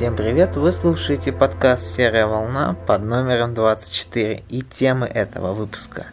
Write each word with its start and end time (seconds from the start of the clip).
Всем 0.00 0.16
привет! 0.16 0.56
Вы 0.56 0.72
слушаете 0.72 1.30
подкаст 1.30 1.82
«Серая 1.82 2.26
волна» 2.26 2.74
под 2.86 3.02
номером 3.02 3.52
24 3.52 4.44
и 4.48 4.62
темы 4.62 5.06
этого 5.06 5.52
выпуска. 5.52 6.06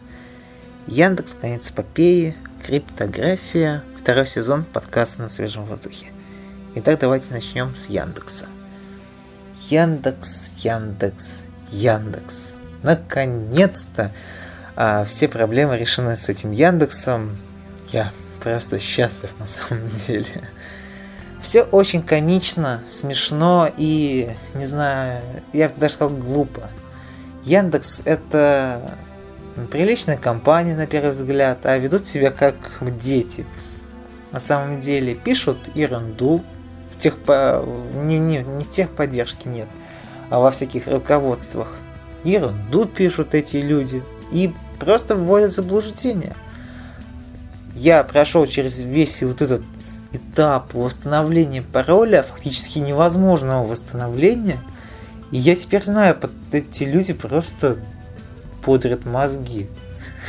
Яндекс, 0.86 1.32
конец 1.32 1.70
эпопеи, 1.70 2.36
криптография, 2.66 3.82
второй 3.98 4.26
сезон 4.26 4.64
подкаста 4.64 5.22
на 5.22 5.30
свежем 5.30 5.64
воздухе. 5.64 6.08
Итак, 6.74 6.98
давайте 7.00 7.32
начнем 7.32 7.74
с 7.76 7.86
Яндекса. 7.86 8.48
Яндекс, 9.70 10.56
Яндекс, 10.58 11.46
Яндекс. 11.70 12.58
Наконец-то 12.82 14.12
а, 14.76 15.06
все 15.06 15.28
проблемы 15.28 15.78
решены 15.78 16.14
с 16.14 16.28
этим 16.28 16.52
Яндексом. 16.52 17.38
Я 17.88 18.12
просто 18.42 18.78
счастлив 18.80 19.30
на 19.38 19.46
самом 19.46 19.88
деле. 20.06 20.46
Все 21.40 21.62
очень 21.62 22.02
комично, 22.02 22.82
смешно 22.88 23.70
и, 23.76 24.30
не 24.54 24.64
знаю, 24.64 25.22
я 25.52 25.68
бы 25.68 25.74
даже 25.78 25.94
сказал 25.94 26.16
глупо. 26.16 26.62
Яндекс 27.44 28.02
это 28.04 28.98
приличная 29.70 30.16
компания 30.16 30.76
на 30.76 30.86
первый 30.86 31.12
взгляд, 31.12 31.64
а 31.64 31.78
ведут 31.78 32.06
себя 32.06 32.30
как 32.30 32.56
дети. 32.98 33.46
На 34.32 34.40
самом 34.40 34.78
деле 34.78 35.14
пишут 35.14 35.58
ерунду, 35.74 36.44
в 36.92 36.98
тех, 36.98 37.14
не, 37.94 38.18
не, 38.18 38.38
не 38.38 38.64
в 38.64 38.68
техподдержке 38.68 39.48
нет, 39.48 39.68
а 40.30 40.40
во 40.40 40.50
всяких 40.50 40.86
руководствах. 40.86 41.68
Ерунду 42.24 42.84
пишут 42.84 43.34
эти 43.34 43.58
люди 43.58 44.02
и 44.32 44.52
просто 44.78 45.14
вводят 45.14 45.52
заблуждение. 45.52 46.34
Я 47.74 48.02
прошел 48.02 48.46
через 48.46 48.80
весь 48.80 49.22
вот 49.22 49.42
этот 49.42 49.62
этап 50.12 50.74
восстановления 50.74 51.62
пароля, 51.62 52.22
фактически 52.22 52.78
невозможного 52.78 53.66
восстановления. 53.66 54.58
И 55.30 55.36
я 55.36 55.54
теперь 55.54 55.84
знаю, 55.84 56.18
эти 56.52 56.84
люди 56.84 57.12
просто 57.12 57.78
пудрят 58.62 59.04
мозги. 59.04 59.68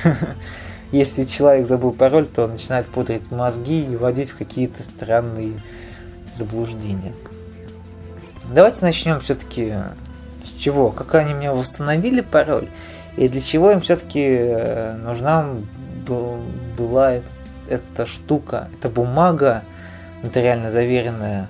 Если 0.92 1.24
человек 1.24 1.68
забыл 1.68 1.92
пароль, 1.92 2.28
то 2.28 2.46
он 2.46 2.52
начинает 2.52 2.88
пудрить 2.88 3.32
мозги 3.32 3.84
и 3.84 3.96
вводить 3.96 4.32
в 4.32 4.38
какие-то 4.38 4.84
странные 4.84 5.54
заблуждения. 6.32 7.14
Давайте 8.52 8.84
начнем 8.84 9.20
все-таки 9.20 9.74
с 10.44 10.60
чего? 10.60 10.90
Как 10.90 11.16
они 11.16 11.34
мне 11.34 11.52
восстановили 11.52 12.22
пароль? 12.22 12.68
И 13.18 13.28
для 13.28 13.42
чего 13.42 13.72
им 13.72 13.82
все-таки 13.82 14.26
э, 14.26 14.96
нужна 14.96 15.48
была 16.78 17.20
эта, 17.68 18.06
штука, 18.06 18.70
эта 18.74 18.90
бумага, 18.90 19.64
нотариально 20.24 20.72
заверенная. 20.72 21.48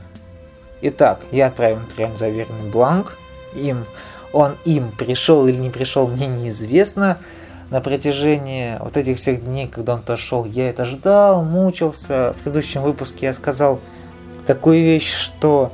Итак, 0.82 1.22
я 1.32 1.48
отправил 1.48 1.80
нотариально 1.80 2.16
заверенный 2.16 2.70
бланк. 2.70 3.18
Им, 3.56 3.86
он 4.32 4.56
им 4.66 4.92
пришел 4.92 5.48
или 5.48 5.58
не 5.58 5.70
пришел, 5.70 6.08
мне 6.08 6.28
неизвестно. 6.28 7.18
На 7.70 7.82
протяжении 7.82 8.78
вот 8.80 8.98
этих 8.98 9.18
всех 9.18 9.44
дней, 9.44 9.68
когда 9.68 9.94
он 9.94 10.00
отошел, 10.00 10.46
я 10.46 10.70
это 10.70 10.86
ждал, 10.86 11.44
мучился. 11.44 12.34
В 12.34 12.44
предыдущем 12.44 12.82
выпуске 12.82 13.28
я 13.28 13.34
сказал 13.34 13.80
такую 14.46 14.82
вещь, 14.82 15.12
что 15.12 15.72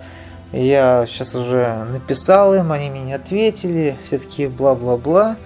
я 0.51 1.05
сейчас 1.07 1.35
уже 1.35 1.85
написал 1.91 2.53
им, 2.53 2.71
они 2.71 2.89
мне 2.89 3.01
не 3.01 3.13
ответили, 3.13 3.97
все 4.03 4.19
такие 4.19 4.49
бла-бла-бла. 4.49 5.37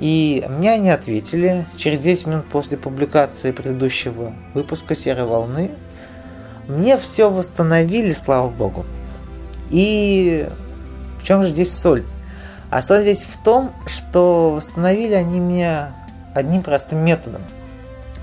И 0.00 0.46
мне 0.48 0.72
они 0.72 0.90
ответили 0.90 1.66
через 1.76 2.00
10 2.00 2.26
минут 2.26 2.48
после 2.48 2.78
публикации 2.78 3.52
предыдущего 3.52 4.32
выпуска 4.54 4.94
«Серой 4.94 5.26
волны». 5.26 5.70
Мне 6.66 6.96
все 6.96 7.28
восстановили, 7.30 8.12
слава 8.12 8.48
богу. 8.48 8.86
И 9.70 10.48
в 11.18 11.22
чем 11.22 11.42
же 11.42 11.50
здесь 11.50 11.76
соль? 11.76 12.04
А 12.70 12.82
соль 12.82 13.02
здесь 13.02 13.24
в 13.24 13.42
том, 13.42 13.74
что 13.86 14.52
восстановили 14.52 15.14
они 15.14 15.40
мне 15.40 15.92
одним 16.34 16.62
простым 16.62 17.04
методом. 17.04 17.42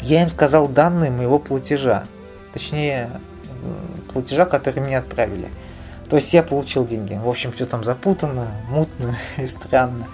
Я 0.02 0.24
им 0.24 0.30
сказал 0.30 0.68
данные 0.68 1.12
моего 1.12 1.38
платежа. 1.38 2.06
Точнее, 2.54 3.10
платежа, 4.12 4.46
который 4.46 4.80
мне 4.80 4.98
отправили. 4.98 5.50
То 6.10 6.16
есть 6.16 6.34
я 6.34 6.42
получил 6.42 6.86
деньги. 6.86 7.14
В 7.14 7.28
общем, 7.28 7.52
все 7.52 7.66
там 7.66 7.84
запутано, 7.84 8.48
мутно 8.70 9.16
и 9.38 9.46
странно. 9.46 10.08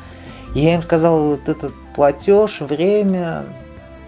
Я 0.53 0.75
им 0.75 0.81
сказал 0.81 1.29
вот 1.29 1.49
этот 1.49 1.73
платеж, 1.95 2.61
время, 2.61 3.43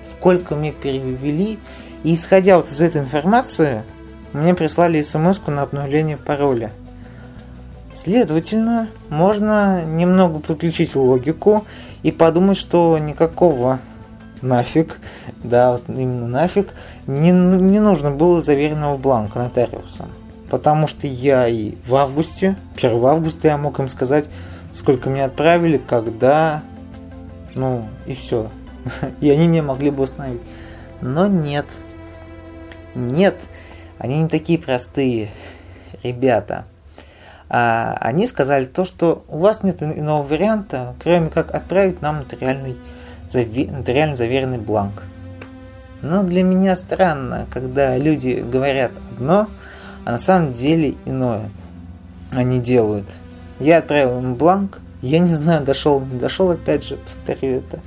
сколько 0.04 0.56
мне 0.56 0.72
перевели. 0.72 1.60
И 2.04 2.14
исходя 2.14 2.58
вот 2.58 2.68
из 2.68 2.82
этой 2.82 3.02
информации, 3.02 3.84
мне 4.34 4.54
прислали 4.54 5.02
смс 5.02 5.42
на 5.48 5.64
обновление 5.64 6.18
пароля. 6.18 6.72
Следовательно, 7.94 8.90
можно 9.10 9.84
немного 9.86 10.40
подключить 10.40 10.96
логику 10.96 11.66
и 12.04 12.12
подумать, 12.12 12.58
что 12.58 12.98
никакого 12.98 13.80
нафиг, 14.42 15.00
да, 15.44 15.72
вот 15.72 15.84
именно 15.88 16.28
нафиг, 16.28 16.70
не, 17.08 17.32
не 17.32 17.80
нужно 17.80 18.12
было 18.12 18.42
заверенного 18.42 18.98
бланка 18.98 19.40
нотариусом. 19.40 20.10
Потому 20.50 20.88
что 20.88 21.08
я 21.08 21.48
и 21.48 21.76
в 21.88 21.96
августе, 21.96 22.58
1 22.76 23.06
августа 23.06 23.48
я 23.48 23.58
мог 23.58 23.80
им 23.80 23.88
сказать, 23.88 24.26
сколько 24.76 25.10
мне 25.10 25.24
отправили, 25.24 25.78
когда, 25.78 26.62
ну 27.56 27.88
и 28.06 28.14
все. 28.14 28.52
И 29.22 29.30
они 29.30 29.48
мне 29.48 29.62
могли 29.62 29.90
бы 29.90 30.04
установить. 30.04 30.42
Но 31.02 31.28
нет. 31.28 31.66
Нет. 32.94 33.36
Они 33.98 34.22
не 34.22 34.28
такие 34.28 34.60
простые 34.60 35.30
ребята. 36.04 36.66
А 37.48 37.98
они 38.02 38.28
сказали 38.28 38.66
то, 38.66 38.84
что 38.84 39.24
у 39.30 39.40
вас 39.40 39.64
нет 39.64 39.82
иного 39.82 40.24
варианта, 40.24 40.94
кроме 41.02 41.30
как 41.30 41.56
отправить 41.56 42.02
нам 42.02 42.20
нотариальный, 42.20 42.78
заве, 43.30 43.72
нотариально 43.72 44.16
заверенный 44.16 44.58
бланк. 44.58 45.04
Но 46.02 46.24
для 46.24 46.44
меня 46.44 46.76
странно, 46.76 47.46
когда 47.50 47.98
люди 47.98 48.44
говорят 48.46 48.92
одно, 49.12 49.48
а 50.04 50.12
на 50.12 50.18
самом 50.18 50.52
деле 50.52 50.96
иное 51.06 51.50
они 52.32 52.60
делают. 52.60 53.06
Я 53.60 53.78
отправил 53.78 54.20
им 54.20 54.36
бланк, 54.36 54.80
я 55.02 55.20
не 55.20 55.30
знаю, 55.30 55.64
дошел, 55.64 56.02
не 56.02 56.20
дошел, 56.20 56.52
опять 56.52 56.86
же, 56.86 56.98
повторю 56.98 57.58
это. 57.58 57.80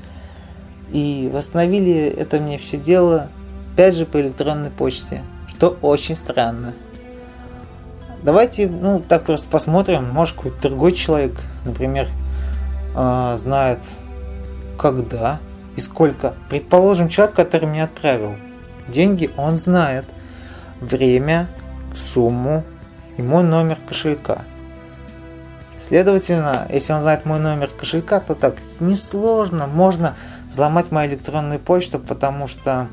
И 0.90 1.30
восстановили 1.32 2.06
это 2.06 2.40
мне 2.40 2.58
все 2.58 2.76
дело, 2.76 3.28
опять 3.74 3.96
же, 3.96 4.06
по 4.06 4.20
электронной 4.20 4.70
почте 4.70 5.22
что 5.58 5.76
очень 5.82 6.14
странно. 6.14 6.72
Давайте, 8.22 8.68
ну, 8.68 9.00
так 9.00 9.24
просто 9.24 9.48
посмотрим. 9.48 10.08
Может, 10.08 10.36
какой-то 10.36 10.68
другой 10.68 10.92
человек, 10.92 11.34
например, 11.64 12.06
э, 12.94 13.34
знает, 13.36 13.80
когда 14.78 15.40
и 15.74 15.80
сколько. 15.80 16.34
Предположим, 16.48 17.08
человек, 17.08 17.34
который 17.34 17.66
мне 17.66 17.82
отправил 17.82 18.36
деньги, 18.86 19.30
он 19.36 19.56
знает 19.56 20.04
время, 20.80 21.48
сумму 21.92 22.62
и 23.16 23.22
мой 23.22 23.42
номер 23.42 23.78
кошелька. 23.88 24.42
Следовательно, 25.80 26.66
если 26.70 26.92
он 26.92 27.00
знает 27.00 27.24
мой 27.24 27.38
номер 27.38 27.68
кошелька, 27.68 28.20
то 28.20 28.34
так 28.34 28.56
несложно, 28.80 29.66
можно 29.66 30.16
взломать 30.50 30.90
мою 30.90 31.10
электронную 31.10 31.60
почту, 31.60 32.00
потому 32.00 32.48
что 32.48 32.88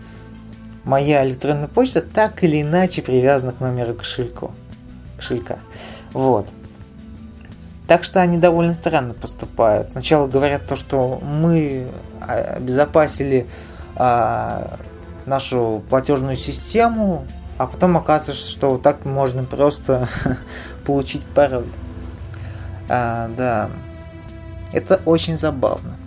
моя 0.84 1.26
электронная 1.26 1.68
почта 1.68 2.02
так 2.02 2.44
или 2.44 2.62
иначе 2.62 3.02
привязана 3.02 3.54
к 3.54 3.60
номеру 3.60 3.96
кошельку, 3.96 4.54
кошелька. 5.18 5.58
Вот. 6.14 6.48
Так 7.88 8.04
что 8.04 8.22
они 8.22 8.38
довольно 8.38 8.74
странно 8.74 9.14
поступают. 9.14 9.90
Сначала 9.92 10.28
говорят 10.28 10.68
то, 10.68 10.76
что 10.76 11.20
мы 11.24 11.88
обезопасили 12.22 13.48
а, 13.96 14.80
нашу 15.26 15.84
платежную 15.90 16.36
систему, 16.36 17.26
а 17.58 17.68
потом 17.68 17.98
оказывается, 17.98 18.50
что 18.50 18.78
так 18.78 19.06
можно 19.06 19.44
просто 19.44 20.08
получить 20.86 21.26
пароль. 21.26 21.66
А, 22.90 23.30
да, 23.36 23.70
это 24.72 25.02
очень 25.06 25.38
забавно. 25.38 25.98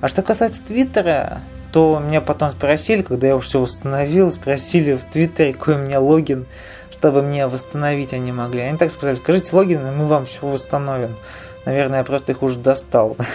А 0.00 0.08
что 0.08 0.22
касается 0.22 0.62
Твиттера, 0.62 1.40
то 1.72 2.00
меня 2.04 2.20
потом 2.20 2.50
спросили, 2.50 3.02
когда 3.02 3.28
я 3.28 3.36
уже 3.36 3.46
все 3.46 3.60
восстановил, 3.60 4.32
спросили 4.32 4.94
в 4.94 5.04
Твиттере, 5.04 5.52
какой 5.52 5.76
у 5.76 5.78
меня 5.78 6.00
логин, 6.00 6.46
чтобы 6.90 7.22
мне 7.22 7.46
восстановить 7.46 8.12
они 8.12 8.32
могли. 8.32 8.60
Они 8.60 8.78
так 8.78 8.90
сказали, 8.90 9.16
скажите 9.16 9.54
логин, 9.54 9.86
и 9.86 9.90
мы 9.90 10.06
вам 10.06 10.24
все 10.24 10.46
восстановим. 10.46 11.16
Наверное, 11.66 11.98
я 11.98 12.04
просто 12.04 12.32
их 12.32 12.42
уже 12.42 12.58
достал. 12.58 13.16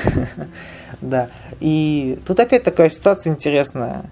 Да. 1.01 1.27
И 1.59 2.17
тут 2.25 2.39
опять 2.39 2.63
такая 2.63 2.89
ситуация 2.89 3.33
интересная. 3.33 4.03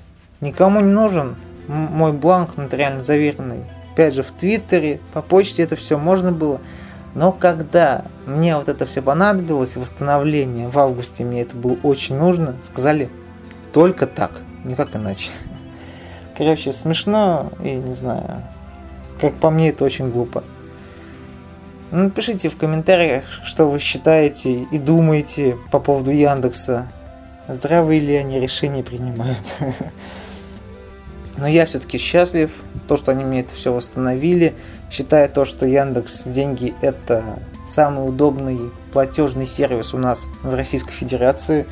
Никому 0.42 0.82
не 0.82 0.92
нужен 0.92 1.38
мой 1.68 2.12
бланк 2.12 2.58
нотариально 2.58 3.00
заверенный. 3.00 3.64
Опять 3.94 4.14
же, 4.16 4.22
в 4.22 4.32
Твиттере, 4.32 5.00
по 5.14 5.22
почте 5.22 5.64
это 5.64 5.76
все 5.76 5.98
можно 5.98 6.32
было. 6.32 6.60
Но 7.16 7.32
когда 7.32 8.06
мне 8.26 8.56
вот 8.58 8.70
это 8.70 8.86
все 8.86 9.02
понадобилось, 9.02 9.76
восстановление 9.76 10.70
в 10.70 10.80
августе, 10.80 11.24
мне 11.24 11.42
это 11.42 11.56
было 11.56 11.78
очень 11.84 12.18
нужно, 12.18 12.56
сказали, 12.62 13.10
только 13.72 14.08
так, 14.08 14.32
никак 14.64 14.96
иначе. 14.96 15.30
Короче, 16.38 16.74
смешно 16.74 17.52
и 17.64 17.76
не 17.76 17.94
знаю. 17.94 18.44
Как 19.22 19.36
по 19.36 19.52
мне, 19.52 19.70
это 19.70 19.84
очень 19.84 20.12
глупо. 20.12 20.44
Ну, 21.92 22.06
напишите 22.06 22.50
в 22.50 22.58
комментариях, 22.58 23.26
что 23.44 23.70
вы 23.70 23.78
считаете 23.78 24.64
и 24.64 24.80
думаете 24.80 25.58
по 25.72 25.80
поводу 25.80 26.10
Яндекса. 26.10 26.88
Здравые 27.48 28.00
ли 28.00 28.16
они 28.16 28.40
решения 28.40 28.84
принимают. 28.84 29.38
Но 31.38 31.48
я 31.48 31.66
все-таки 31.66 31.98
счастлив, 31.98 32.52
то, 32.88 32.96
что 32.98 33.12
они 33.12 33.24
мне 33.24 33.42
это 33.42 33.56
все 33.56 33.74
восстановили. 33.74 34.54
Считаю 34.92 35.30
то, 35.30 35.46
что 35.46 35.66
Яндекс 35.66 36.26
Деньги 36.26 36.74
это 36.82 37.24
самый 37.66 38.08
удобный 38.08 38.72
платежный 38.92 39.46
сервис 39.46 39.94
у 39.94 39.98
нас 39.98 40.28
в 40.44 40.54
Российской 40.54 40.94
Федерации. 40.94 41.66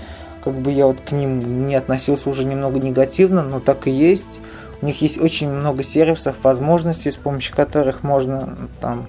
Как 0.44 0.56
бы 0.56 0.72
я 0.72 0.88
вот 0.88 1.02
к 1.02 1.12
ним 1.12 1.68
не 1.68 1.75
относился 1.75 2.30
уже 2.30 2.46
немного 2.46 2.80
негативно, 2.80 3.44
но 3.44 3.60
так 3.60 3.88
и 3.88 3.92
есть. 3.92 4.40
У 4.81 4.88
них 4.88 5.00
есть 5.04 5.19
очень 5.19 5.50
много 5.50 5.84
сервисов, 5.84 6.38
возможностей, 6.42 7.12
с 7.12 7.18
помощью 7.18 7.56
которых 7.56 8.02
можно 8.02 8.58
там 8.80 9.06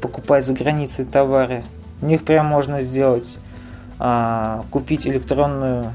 покупать 0.00 0.44
за 0.44 0.52
границей 0.52 1.04
товары. 1.04 1.64
У 2.00 2.06
них 2.06 2.24
прям 2.24 2.46
можно 2.46 2.80
сделать, 2.80 3.38
а, 3.98 4.64
купить 4.70 5.06
электронную 5.06 5.92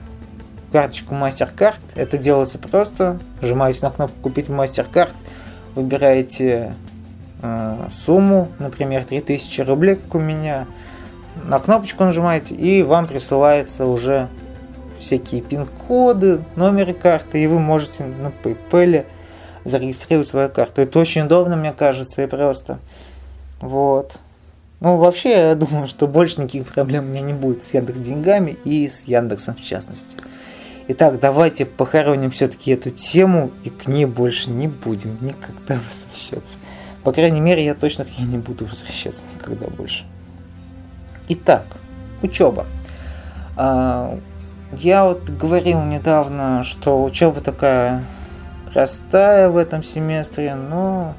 карточку 0.72 1.16
MasterCard. 1.16 1.80
Это 1.96 2.18
делается 2.18 2.60
просто. 2.60 3.20
Нажимаете 3.42 3.80
на 3.84 3.92
кнопку 3.92 4.18
«Купить 4.22 4.50
MasterCard», 4.50 5.12
выбираете 5.76 6.76
э, 7.42 7.88
сумму, 7.90 8.50
например, 8.60 9.04
3000 9.04 9.62
рублей, 9.62 9.96
как 9.96 10.16
у 10.16 10.20
меня. 10.20 10.68
На 11.44 11.60
кнопочку 11.60 12.04
нажимаете, 12.04 12.56
и 12.56 12.84
вам 12.84 13.08
присылается 13.08 13.86
уже 13.86 14.28
всякие 14.98 15.42
пин-коды, 15.42 16.44
номеры 16.56 16.94
карты, 16.94 17.44
и 17.44 17.48
вы 17.48 17.60
можете 17.60 18.04
на 18.04 18.32
PayPal 18.44 19.06
зарегистрировать 19.66 20.28
свою 20.28 20.50
карту. 20.50 20.82
Это 20.82 21.00
очень 21.00 21.24
удобно, 21.24 21.56
мне 21.56 21.72
кажется, 21.72 22.24
и 22.24 22.28
просто. 22.28 22.80
Вот. 23.60 24.18
Ну, 24.80 24.98
вообще, 24.98 25.30
я 25.50 25.56
думаю, 25.56 25.88
что 25.88 26.08
больше 26.08 26.42
никаких 26.42 26.66
проблем 26.66 27.06
у 27.06 27.08
меня 27.08 27.22
не 27.22 27.34
будет 27.34 27.64
с 27.64 27.74
Яндекс 27.74 28.00
деньгами 28.00 28.58
и 28.66 28.90
с 28.90 29.04
Яндексом 29.04 29.56
в 29.56 29.62
частности. 29.62 30.18
Итак, 30.88 31.20
давайте 31.20 31.66
похороним 31.66 32.32
все-таки 32.32 32.72
эту 32.72 32.90
тему 32.90 33.52
и 33.64 33.70
к 33.70 33.88
ней 33.88 34.06
больше 34.06 34.50
не 34.50 34.68
будем 34.68 35.18
никогда 35.22 35.80
возвращаться. 35.90 36.58
По 37.04 37.12
крайней 37.12 37.40
мере, 37.40 37.64
я 37.64 37.74
точно 37.74 38.06
к 38.06 38.18
ней 38.18 38.26
не 38.26 38.38
буду 38.38 38.66
возвращаться 38.66 39.26
никогда 39.36 39.68
больше. 39.68 40.06
Итак, 41.30 41.66
учеба. 42.22 42.66
А, 43.56 44.20
я 44.74 45.06
вот 45.06 45.30
говорил 45.30 45.84
недавно, 45.84 46.64
что 46.64 47.04
учеба 47.04 47.42
такая 47.42 48.04
простая 48.72 49.50
в 49.50 49.58
этом 49.58 49.84
семестре, 49.84 50.56
но 50.56 51.16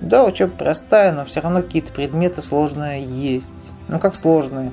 да, 0.00 0.24
учеба 0.24 0.52
простая, 0.52 1.12
но 1.12 1.24
все 1.24 1.40
равно 1.40 1.62
какие-то 1.62 1.92
предметы 1.92 2.42
сложные 2.42 3.04
есть. 3.04 3.72
Ну 3.88 3.98
как 3.98 4.14
сложные? 4.14 4.72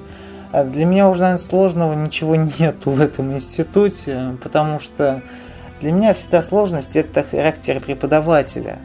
А 0.51 0.63
для 0.63 0.85
меня 0.85 1.09
уже, 1.09 1.21
наверное, 1.21 1.43
сложного 1.43 1.93
ничего 1.93 2.35
нету 2.59 2.91
в 2.91 3.01
этом 3.01 3.31
институте, 3.33 4.37
потому 4.43 4.79
что 4.79 5.21
для 5.79 5.91
меня 5.91 6.13
всегда 6.13 6.41
сложность 6.41 6.95
это 6.95 7.23
характер 7.23 7.79
преподавателя. 7.79 8.79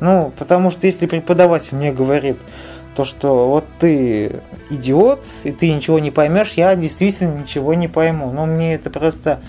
Ну, 0.00 0.32
потому 0.38 0.70
что 0.70 0.86
если 0.86 1.06
преподаватель 1.06 1.76
мне 1.76 1.92
говорит, 1.92 2.38
то, 2.96 3.04
что 3.04 3.48
вот 3.48 3.64
ты 3.78 4.40
идиот, 4.70 5.24
и 5.44 5.52
ты 5.52 5.72
ничего 5.72 5.98
не 5.98 6.10
поймешь, 6.10 6.52
я 6.54 6.74
действительно 6.74 7.38
ничего 7.38 7.74
не 7.74 7.88
пойму. 7.88 8.32
Но 8.32 8.46
мне 8.46 8.74
это 8.74 8.90
просто 8.90 9.40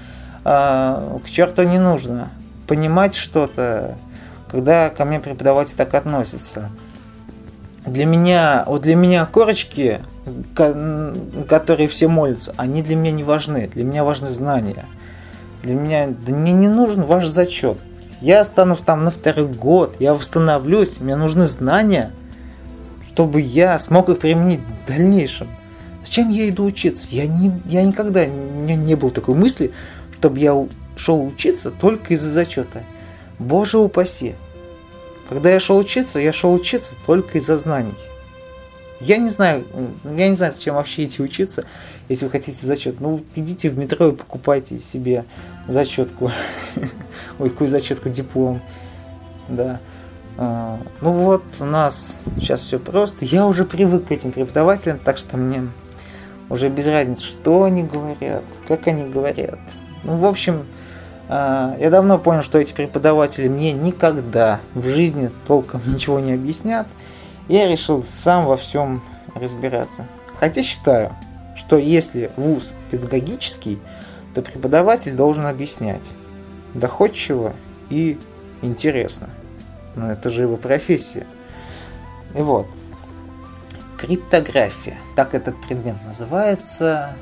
э, 0.45 1.19
к 1.23 1.29
черту 1.29 1.63
не 1.63 1.79
нужно. 1.79 2.31
Понимать 2.67 3.15
что-то, 3.15 3.97
когда 4.49 4.89
ко 4.89 5.05
мне 5.05 5.19
преподаватель 5.19 5.75
так 5.75 5.93
относится. 5.93 6.69
Для 7.85 8.05
меня, 8.05 8.63
вот 8.65 8.83
для 8.83 8.95
меня 8.95 9.25
корочки 9.25 9.99
которые 11.47 11.87
все 11.87 12.07
молятся, 12.07 12.53
они 12.57 12.81
для 12.81 12.95
меня 12.95 13.11
не 13.11 13.23
важны. 13.23 13.67
Для 13.67 13.83
меня 13.83 14.03
важны 14.03 14.27
знания. 14.27 14.85
Для 15.63 15.75
меня, 15.75 16.07
да 16.07 16.33
мне 16.33 16.51
не 16.51 16.67
нужен 16.67 17.03
ваш 17.03 17.25
зачет. 17.27 17.77
Я 18.21 18.41
останусь 18.41 18.81
там 18.81 19.03
на 19.03 19.11
второй 19.11 19.47
год, 19.47 19.97
я 19.99 20.13
восстановлюсь, 20.13 21.01
мне 21.01 21.17
нужны 21.17 21.45
знания, 21.45 22.11
чтобы 23.07 23.41
я 23.41 23.77
смог 23.79 24.07
их 24.07 24.19
применить 24.19 24.61
в 24.61 24.87
дальнейшем. 24.87 25.49
Зачем 26.03 26.29
я 26.29 26.47
иду 26.49 26.65
учиться? 26.65 27.07
Я, 27.11 27.27
не, 27.27 27.51
я 27.65 27.83
никогда, 27.83 28.25
не, 28.25 28.75
не 28.75 28.95
было 28.95 29.11
такой 29.11 29.35
мысли, 29.35 29.71
чтобы 30.17 30.39
я 30.39 30.67
шел 30.95 31.25
учиться 31.25 31.69
только 31.71 32.13
из-за 32.13 32.29
зачета. 32.29 32.83
Боже 33.39 33.77
упаси. 33.77 34.35
Когда 35.27 35.49
я 35.49 35.59
шел 35.59 35.77
учиться, 35.77 36.19
я 36.19 36.31
шел 36.31 36.53
учиться 36.53 36.93
только 37.05 37.39
из-за 37.39 37.57
знаний. 37.57 37.93
Я 39.03 39.17
не 39.17 39.29
знаю, 39.29 39.65
я 40.05 40.29
не 40.29 40.33
знаю, 40.35 40.53
зачем 40.53 40.75
вообще 40.75 41.03
идти 41.03 41.21
учиться, 41.21 41.65
если 42.07 42.23
вы 42.23 42.31
хотите 42.31 42.65
зачет. 42.65 43.01
Ну, 43.01 43.21
идите 43.35 43.69
в 43.69 43.77
метро 43.77 44.07
и 44.07 44.11
покупайте 44.13 44.79
себе 44.79 45.25
зачетку. 45.67 46.31
Ой, 47.39 47.49
какую 47.49 47.69
зачетку, 47.69 48.07
диплом. 48.07 48.61
Да. 49.49 49.81
А, 50.37 50.79
ну 51.01 51.11
вот, 51.11 51.43
у 51.59 51.65
нас 51.65 52.17
сейчас 52.37 52.63
все 52.63 52.79
просто. 52.79 53.25
Я 53.25 53.45
уже 53.45 53.65
привык 53.65 54.07
к 54.07 54.11
этим 54.11 54.31
преподавателям, 54.31 54.99
так 54.99 55.17
что 55.17 55.35
мне 55.35 55.67
уже 56.49 56.69
без 56.69 56.87
разницы, 56.87 57.23
что 57.23 57.63
они 57.63 57.83
говорят, 57.83 58.43
как 58.69 58.87
они 58.87 59.09
говорят. 59.09 59.59
Ну, 60.05 60.15
в 60.15 60.25
общем, 60.25 60.65
а, 61.27 61.75
я 61.77 61.89
давно 61.89 62.19
понял, 62.19 62.41
что 62.41 62.57
эти 62.57 62.71
преподаватели 62.71 63.49
мне 63.49 63.73
никогда 63.73 64.61
в 64.75 64.87
жизни 64.87 65.29
толком 65.45 65.81
ничего 65.85 66.21
не 66.21 66.31
объяснят 66.31 66.87
я 67.47 67.67
решил 67.67 68.03
сам 68.03 68.45
во 68.45 68.57
всем 68.57 69.01
разбираться. 69.35 70.07
Хотя 70.39 70.63
считаю, 70.63 71.15
что 71.55 71.77
если 71.77 72.31
вуз 72.35 72.73
педагогический, 72.91 73.79
то 74.33 74.41
преподаватель 74.41 75.15
должен 75.15 75.45
объяснять 75.45 76.03
доходчиво 76.73 77.53
и 77.89 78.17
интересно. 78.61 79.29
Но 79.95 80.11
это 80.11 80.29
же 80.29 80.43
его 80.43 80.57
профессия. 80.57 81.25
И 82.33 82.39
вот. 82.39 82.67
Криптография. 83.97 84.97
Так 85.15 85.35
этот 85.35 85.55
предмет 85.61 85.95
называется. 86.05 87.15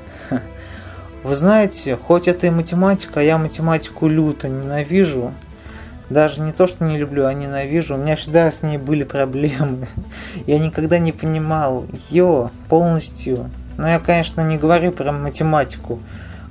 Вы 1.22 1.34
знаете, 1.36 1.96
хоть 1.96 2.26
это 2.26 2.48
и 2.48 2.50
математика, 2.50 3.20
я 3.20 3.38
математику 3.38 4.08
люто 4.08 4.48
ненавижу, 4.48 5.32
даже 6.12 6.40
не 6.40 6.52
то, 6.52 6.66
что 6.66 6.84
не 6.84 6.98
люблю, 6.98 7.26
а 7.26 7.34
ненавижу. 7.34 7.94
У 7.94 7.98
меня 7.98 8.16
всегда 8.16 8.50
с 8.50 8.62
ней 8.62 8.78
были 8.78 9.04
проблемы. 9.04 9.86
Я 10.46 10.58
никогда 10.58 10.98
не 10.98 11.12
понимал 11.12 11.86
ее 12.10 12.50
полностью. 12.68 13.50
Но 13.78 13.88
я, 13.88 13.98
конечно, 13.98 14.42
не 14.42 14.58
говорю 14.58 14.92
про 14.92 15.12
математику, 15.12 15.98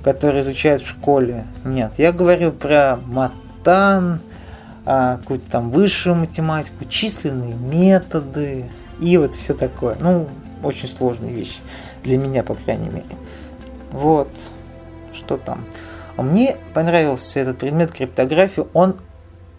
которую 0.04 0.42
изучают 0.42 0.82
в 0.82 0.90
школе. 0.90 1.46
Нет, 1.64 1.94
я 1.98 2.12
говорю 2.12 2.52
про 2.52 3.00
матан, 3.06 4.20
а, 4.86 5.18
какую-то 5.18 5.50
там 5.52 5.70
высшую 5.70 6.16
математику, 6.16 6.84
численные 6.86 7.54
методы 7.54 8.66
и 9.00 9.18
вот 9.18 9.36
все 9.36 9.54
такое. 9.54 9.96
Ну, 10.00 10.28
очень 10.64 10.88
сложные 10.88 11.32
вещи. 11.32 11.60
Для 12.04 12.18
меня, 12.18 12.44
по 12.44 12.56
крайней 12.56 12.90
мере. 12.90 13.16
Вот. 13.92 14.30
Что 15.14 15.38
там? 15.38 15.64
Мне 16.18 16.56
понравился 16.74 17.40
этот 17.40 17.60
предмет 17.60 17.92
криптографии. 17.92 18.66
Он 18.74 18.96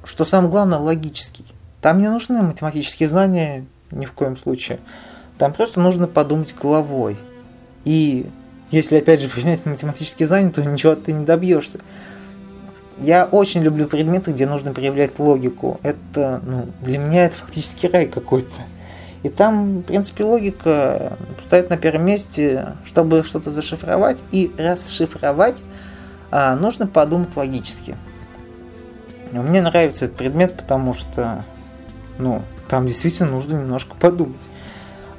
что 0.04 0.24
самое 0.24 0.50
главное, 0.50 0.78
логический. 0.78 1.44
Там 1.80 2.00
не 2.00 2.08
нужны 2.08 2.42
математические 2.42 3.08
знания 3.08 3.64
ни 3.90 4.04
в 4.04 4.12
коем 4.12 4.36
случае. 4.36 4.78
Там 5.38 5.52
просто 5.52 5.80
нужно 5.80 6.06
подумать 6.06 6.54
головой. 6.54 7.16
И 7.84 8.26
если 8.70 8.96
опять 8.96 9.20
же 9.20 9.28
применять 9.34 9.66
математические 9.66 10.26
знания, 10.26 10.50
то 10.50 10.64
ничего 10.64 10.94
ты 10.94 11.12
не 11.12 11.24
добьешься. 11.24 11.80
Я 12.98 13.24
очень 13.24 13.62
люблю 13.62 13.88
предметы, 13.88 14.32
где 14.32 14.46
нужно 14.46 14.72
проявлять 14.72 15.18
логику. 15.18 15.80
Это, 15.82 16.40
ну, 16.44 16.68
для 16.80 16.98
меня 16.98 17.26
это 17.26 17.36
фактически 17.36 17.86
рай 17.86 18.06
какой-то. 18.06 18.52
И 19.22 19.28
там, 19.28 19.78
в 19.78 19.82
принципе, 19.82 20.24
логика 20.24 21.16
стоит 21.46 21.70
на 21.70 21.76
первом 21.76 22.06
месте, 22.06 22.74
чтобы 22.84 23.22
что-то 23.22 23.50
зашифровать 23.50 24.22
и 24.30 24.52
расшифровать, 24.58 25.64
а, 26.30 26.56
нужно 26.56 26.86
подумать 26.86 27.36
логически. 27.36 27.96
Мне 29.40 29.62
нравится 29.62 30.04
этот 30.04 30.16
предмет, 30.16 30.56
потому 30.56 30.92
что, 30.92 31.44
ну, 32.18 32.42
там 32.68 32.86
действительно 32.86 33.30
нужно 33.30 33.54
немножко 33.54 33.94
подумать. 33.96 34.50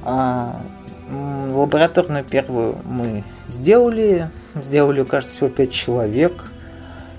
А, 0.03 0.61
лабораторную 1.09 2.23
первую 2.23 2.77
мы 2.85 3.23
сделали. 3.47 4.29
Сделали, 4.55 5.03
кажется, 5.03 5.35
всего 5.35 5.49
5 5.49 5.71
человек. 5.71 6.51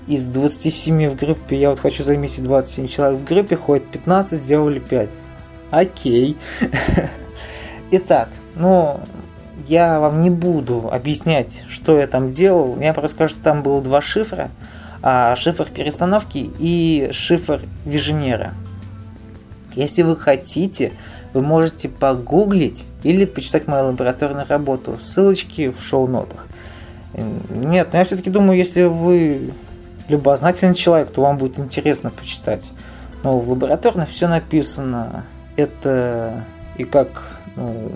Из 0.07 0.23
27 0.23 1.09
в 1.09 1.15
группе, 1.15 1.57
я 1.57 1.71
вот 1.71 1.79
хочу 1.79 2.03
заметить 2.03 2.43
27 2.43 2.87
человек 2.87 3.21
в 3.21 3.23
группе, 3.23 3.55
ходит 3.55 3.89
15, 3.91 4.39
сделали 4.39 4.79
5. 4.79 5.09
Окей. 5.71 6.37
Итак, 7.91 8.29
ну, 8.55 8.99
я 9.67 9.99
вам 9.99 10.21
не 10.21 10.29
буду 10.29 10.89
объяснять, 10.91 11.65
что 11.67 11.97
я 11.97 12.07
там 12.07 12.29
делал. 12.29 12.79
Я 12.79 12.93
просто 12.93 13.15
скажу, 13.15 13.33
что 13.33 13.43
там 13.43 13.63
было 13.63 13.81
два 13.81 13.99
шифра 13.99 14.51
шифр 15.35 15.69
перестановки 15.69 16.49
и 16.59 17.09
шифр 17.11 17.61
виженера. 17.85 18.53
Если 19.75 20.03
вы 20.03 20.15
хотите 20.17 20.93
вы 21.35 21.41
можете 21.41 21.89
погуглить 21.89 22.85
или 23.03 23.25
почитать 23.25 23.67
мою 23.67 23.87
лабораторную 23.87 24.45
работу. 24.47 24.97
Ссылочки 25.01 25.69
в 25.69 25.83
шоу-нотах. 25.83 26.47
Нет, 27.49 27.89
но 27.91 27.99
я 27.99 28.05
все-таки 28.05 28.29
думаю, 28.29 28.57
если 28.57 28.83
вы 28.83 29.53
любознательный 30.07 30.75
человек, 30.75 31.11
то 31.11 31.21
вам 31.21 31.37
будет 31.37 31.59
интересно 31.59 32.09
почитать. 32.09 32.71
Но 33.23 33.37
в 33.37 33.49
лабораторной 33.49 34.05
все 34.05 34.29
написано. 34.29 35.25
Это 35.57 36.45
и 36.77 36.85
как 36.85 37.41
ну, 37.57 37.91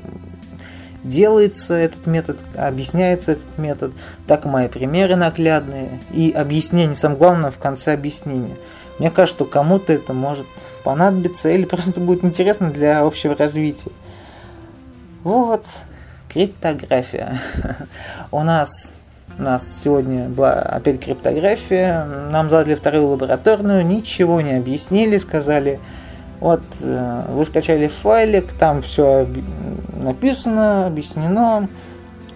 делается 1.03 1.73
этот 1.73 2.05
метод, 2.07 2.39
объясняется 2.55 3.33
этот 3.33 3.57
метод, 3.57 3.93
так 4.27 4.45
мои 4.45 4.67
примеры 4.67 5.15
наглядные 5.15 5.99
и 6.11 6.31
объяснение, 6.31 6.95
самое 6.95 7.19
главное, 7.19 7.51
в 7.51 7.57
конце 7.57 7.93
объяснения. 7.93 8.57
Мне 8.97 9.09
кажется, 9.11 9.37
что 9.37 9.45
кому-то 9.45 9.93
это 9.93 10.13
может 10.13 10.45
понадобиться 10.83 11.49
или 11.49 11.65
просто 11.65 11.99
будет 11.99 12.23
интересно 12.23 12.71
для 12.71 12.99
общего 12.99 13.35
развития. 13.35 13.91
Вот, 15.23 15.65
криптография. 16.27 17.39
У 18.31 18.43
нас 18.43 18.95
у 19.37 19.41
нас 19.41 19.81
сегодня 19.83 20.27
была 20.27 20.51
опять 20.51 20.99
криптография. 20.99 22.03
Нам 22.29 22.49
задали 22.49 22.75
вторую 22.75 23.07
лабораторную, 23.07 23.85
ничего 23.85 24.41
не 24.41 24.51
объяснили, 24.57 25.15
сказали, 25.15 25.79
вот 26.39 26.61
э, 26.81 27.25
вы 27.29 27.45
скачали 27.45 27.87
файлик, 27.87 28.53
там 28.53 28.81
все 28.81 29.27
написано, 29.95 30.87
объяснено. 30.87 31.69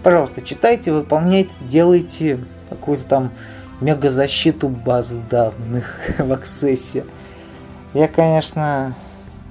Пожалуйста, 0.04 0.42
читайте, 0.42 0.92
выполняйте, 0.92 1.58
делайте 1.62 2.44
какую-то 2.70 3.06
там 3.06 3.32
мегазащиту 3.80 4.70
баз 4.70 5.16
данных 5.30 6.00
в 6.18 6.32
Access. 6.32 7.06
Я, 7.94 8.08
конечно, 8.08 8.96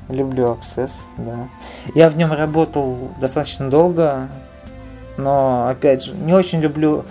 люблю 0.08 0.46
Access, 0.46 0.92
да. 1.16 1.48
Я 1.94 2.10
в 2.10 2.16
нем 2.16 2.32
работал 2.32 3.12
достаточно 3.20 3.70
долго, 3.70 4.28
но, 5.16 5.68
опять 5.68 6.04
же, 6.04 6.14
не 6.14 6.34
очень 6.34 6.60
люблю 6.60 7.04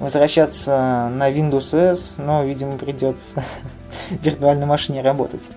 возвращаться 0.00 1.10
на 1.12 1.30
Windows 1.30 1.72
OS, 1.72 2.22
но, 2.22 2.44
видимо, 2.44 2.78
придется 2.78 3.42
в 4.10 4.24
виртуальной 4.24 4.66
машине 4.66 5.02
работать. 5.02 5.48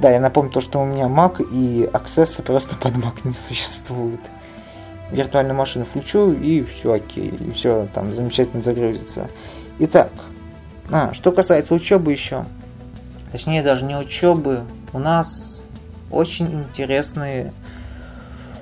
Да, 0.00 0.10
я 0.10 0.20
напомню 0.20 0.50
то, 0.50 0.60
что 0.60 0.80
у 0.80 0.84
меня 0.84 1.06
Mac 1.06 1.42
и 1.50 1.88
Access 1.92 2.42
просто 2.42 2.76
под 2.80 2.94
Mac 2.94 3.20
не 3.24 3.34
существует. 3.34 4.20
Виртуальную 5.10 5.56
машину 5.56 5.84
включу 5.84 6.32
и 6.32 6.64
все 6.64 6.94
окей, 6.94 7.28
и 7.28 7.52
все 7.52 7.88
там 7.94 8.12
замечательно 8.12 8.60
загрузится. 8.60 9.28
Итак, 9.78 10.10
а, 10.90 11.14
что 11.14 11.30
касается 11.30 11.74
учебы 11.74 12.10
еще, 12.10 12.44
точнее 13.30 13.62
даже 13.62 13.84
не 13.84 13.96
учебы, 13.96 14.62
у 14.92 14.98
нас 14.98 15.64
очень 16.10 16.52
интересные 16.52 17.52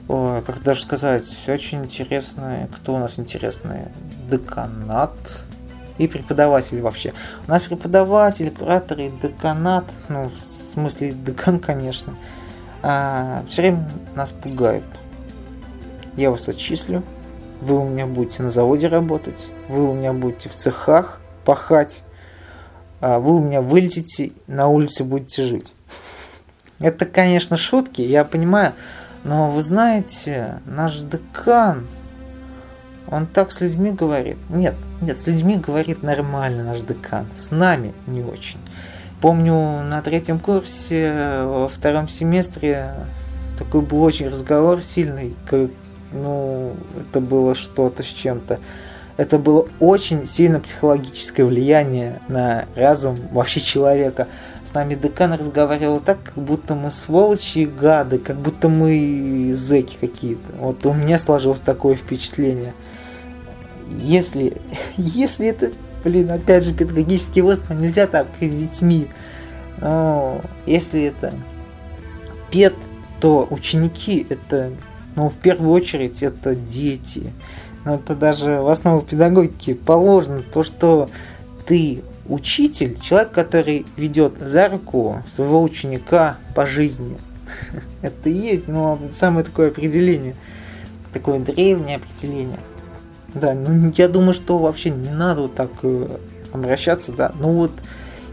Ой, 0.07 0.43
как 0.43 0.63
даже 0.63 0.83
сказать, 0.83 1.25
очень 1.49 1.85
интересные. 1.85 2.69
Кто 2.77 2.95
у 2.95 2.99
нас 2.99 3.19
интересные? 3.19 3.91
Деканат 4.31 5.17
и 5.99 6.09
преподаватели 6.09 6.81
вообще. 6.81 7.13
У 7.47 7.51
нас 7.51 7.63
преподаватели, 7.63 8.51
кураторы 8.51 9.13
деканат, 9.23 9.85
ну, 10.09 10.29
в 10.29 10.35
смысле 10.35 11.13
декан, 11.13 11.59
конечно, 11.61 12.15
а, 12.83 13.45
все 13.49 13.63
время 13.63 13.89
нас 14.15 14.33
пугают. 14.33 14.85
Я 16.17 16.31
вас 16.31 16.49
отчислю, 16.49 17.03
вы 17.61 17.79
у 17.79 17.85
меня 17.85 18.07
будете 18.07 18.43
на 18.43 18.51
заводе 18.51 18.89
работать, 18.89 19.49
вы 19.69 19.89
у 19.89 19.95
меня 19.95 20.13
будете 20.13 20.49
в 20.49 20.55
цехах 20.55 21.21
пахать, 21.45 22.03
а 23.01 23.19
вы 23.19 23.37
у 23.37 23.41
меня 23.41 23.61
вылетите, 23.61 24.33
на 24.47 24.69
улице 24.69 25.05
будете 25.05 25.45
жить. 25.45 25.75
Это, 26.79 27.07
конечно, 27.07 27.57
шутки, 27.57 28.03
я 28.03 28.25
понимаю, 28.25 28.73
но 29.23 29.51
вы 29.51 29.63
знаете, 29.63 30.61
наш 30.67 30.99
декан, 30.99 31.87
он 33.09 33.27
так 33.27 33.53
с 33.53 33.61
людьми 33.61 33.91
говорит. 33.91 34.37
Нет, 34.49 34.75
нет, 35.01 35.19
с 35.19 35.27
людьми 35.27 35.57
говорит 35.57 36.03
нормально 36.03 36.65
наш 36.65 36.81
декан. 36.81 37.27
С 37.35 37.51
нами 37.51 37.93
не 38.07 38.23
очень. 38.23 38.59
Помню, 39.21 39.83
на 39.83 40.03
третьем 40.03 40.39
курсе, 40.39 41.45
во 41.45 41.69
втором 41.69 42.09
семестре, 42.09 42.95
такой 43.59 43.81
был 43.81 44.03
очень 44.03 44.29
разговор 44.29 44.83
сильный, 44.83 45.35
как, 45.47 45.71
ну, 46.13 46.75
это 47.01 47.21
было 47.21 47.55
что-то 47.55 48.03
с 48.03 48.07
чем-то. 48.07 48.59
Это 49.17 49.39
было 49.39 49.67
очень 49.79 50.27
сильно 50.27 50.59
психологическое 50.59 51.45
влияние 51.45 52.21
на 52.29 52.65
разум 52.75 53.17
вообще 53.31 53.61
человека 53.61 54.27
нами 54.75 54.95
декан 54.95 55.33
разговаривал 55.33 56.01
так, 56.01 56.19
как 56.23 56.35
будто 56.35 56.75
мы 56.75 56.91
сволочи 56.91 57.61
и 57.61 57.67
гады, 57.67 58.19
как 58.19 58.37
будто 58.37 58.69
мы 58.69 59.53
зэки 59.55 59.97
какие-то. 60.01 60.43
Вот 60.59 60.85
у 60.85 60.93
меня 60.93 61.19
сложилось 61.19 61.61
такое 61.61 61.95
впечатление. 61.95 62.75
Если, 64.01 64.57
если 64.97 65.49
это, 65.49 65.73
блин, 66.05 66.31
опять 66.31 66.65
же, 66.65 66.75
педагогический 66.75 67.43
возраст, 67.43 67.71
нельзя 67.71 68.07
так 68.07 68.29
с 68.41 68.51
детьми. 68.51 69.09
Но 69.81 70.41
если 70.67 71.03
это 71.03 71.35
пед, 72.51 72.75
то 73.21 73.47
ученики 73.51 74.27
это, 74.29 74.73
ну, 75.17 75.29
в 75.29 75.37
первую 75.37 75.73
очередь, 75.73 76.23
это 76.23 76.55
дети. 76.55 77.33
Но 77.85 77.97
это 77.97 78.15
даже 78.15 78.61
в 78.61 78.69
основу 78.69 79.03
педагогики 79.03 79.75
положено 79.75 80.43
то, 80.43 80.63
что 80.63 81.09
ты 81.67 82.03
Учитель– 82.27 82.99
человек, 83.03 83.33
который 83.33 83.85
ведет 83.99 84.39
за 84.39 84.71
руку 84.71 85.23
своего 85.27 85.63
ученика 85.63 86.39
по 86.55 86.65
жизни. 86.65 87.19
Это 88.03 88.31
и 88.31 88.33
есть 88.33 88.67
ну, 88.67 88.99
самое 89.13 89.45
такое 89.45 89.69
определение, 89.69 90.35
такое 91.13 91.39
древнее 91.39 91.97
определение. 91.97 92.59
Да, 93.35 93.55
ну 93.55 93.93
я 93.97 94.09
думаю, 94.09 94.33
что 94.33 94.59
вообще 94.59 94.91
не 94.91 95.11
надо 95.11 95.43
вот 95.43 95.55
так 95.55 95.71
э, 95.83 96.19
обращаться, 96.53 97.13
да. 97.13 97.33
Ну 97.39 97.53
вот, 97.53 97.73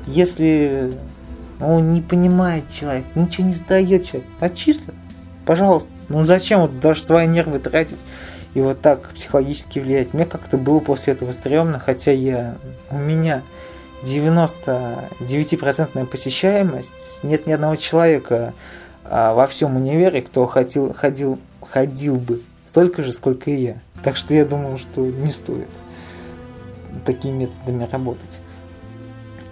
если 0.05 0.93
он 1.60 1.93
не 1.93 2.01
понимает 2.01 2.70
человек, 2.70 3.05
ничего 3.15 3.48
не 3.48 3.53
сдает 3.53 4.05
человек, 4.05 4.29
отчислят, 4.39 4.93
пожалуйста. 5.46 5.89
Ну 6.10 6.25
зачем 6.25 6.62
вот 6.62 6.79
даже 6.79 7.01
свои 7.01 7.25
нервы 7.25 7.60
тратить 7.60 8.00
и 8.53 8.62
вот 8.62 8.81
так 8.81 9.10
психологически 9.10 9.79
влиять? 9.79 10.13
Мне 10.13 10.25
как-то 10.25 10.58
было 10.58 10.79
после 10.79 11.13
этого 11.13 11.31
стрёмно, 11.31 11.79
хотя 11.79 12.12
я, 12.12 12.58
у 12.91 12.98
меня 12.98 13.41
99% 14.03 16.05
посещаемость, 16.05 17.24
нет 17.24 17.48
ни 17.48 17.53
одного 17.53 17.75
человека 17.75 18.53
а, 19.03 19.34
во 19.34 19.48
всем 19.48 19.77
универе, 19.77 20.22
кто 20.22 20.46
ходил, 20.46 20.93
ходил, 20.93 21.39
ходил 21.62 22.17
бы 22.17 22.41
столько 22.67 23.03
же, 23.03 23.12
сколько 23.12 23.51
и 23.51 23.62
я. 23.62 23.81
Так 24.03 24.17
что 24.17 24.34
я 24.34 24.46
думаю, 24.46 24.77
что 24.77 25.05
не 25.05 25.31
стоит 25.31 25.70
такими 27.05 27.43
методами 27.43 27.88
работать. 27.91 28.39